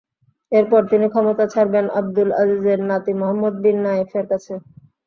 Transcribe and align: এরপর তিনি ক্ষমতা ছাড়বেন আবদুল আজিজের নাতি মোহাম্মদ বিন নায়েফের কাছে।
এরপর 0.51 0.81
তিনি 0.91 1.05
ক্ষমতা 1.09 1.45
ছাড়বেন 1.53 1.85
আবদুল 1.99 2.29
আজিজের 2.41 2.79
নাতি 2.89 3.11
মোহাম্মদ 3.19 3.53
বিন 3.63 3.77
নায়েফের 3.85 4.25
কাছে। 4.31 4.53